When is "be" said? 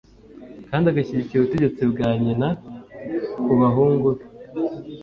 4.15-4.23